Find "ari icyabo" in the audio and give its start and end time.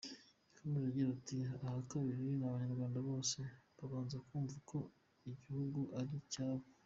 5.99-6.63